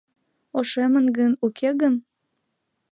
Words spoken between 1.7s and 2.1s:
гын?